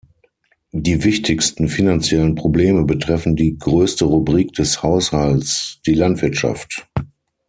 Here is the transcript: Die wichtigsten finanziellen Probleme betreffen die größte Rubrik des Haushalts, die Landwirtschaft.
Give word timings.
Die 0.73 1.03
wichtigsten 1.03 1.67
finanziellen 1.67 2.33
Probleme 2.33 2.85
betreffen 2.85 3.35
die 3.35 3.59
größte 3.59 4.05
Rubrik 4.05 4.51
des 4.53 4.81
Haushalts, 4.81 5.79
die 5.85 5.93
Landwirtschaft. 5.93 6.87